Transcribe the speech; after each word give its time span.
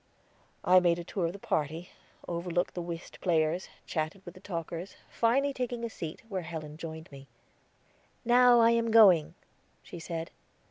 I 0.65 0.79
made 0.79 0.97
the 0.97 1.03
tour 1.03 1.27
of 1.27 1.33
the 1.33 1.37
party, 1.37 1.89
overlooked 2.27 2.73
the 2.73 2.81
whist 2.81 3.21
players, 3.21 3.69
chatted 3.85 4.25
with 4.25 4.33
the 4.33 4.39
talkers, 4.39 4.95
finally 5.11 5.53
taking 5.53 5.85
a 5.85 5.91
seat, 5.91 6.23
where 6.27 6.41
Helen 6.41 6.75
joined 6.75 7.11
me. 7.11 7.27
"Now 8.25 8.59
I 8.59 8.71
am 8.71 8.89
going," 8.89 9.35
she 9.83 9.99
said. 9.99 10.31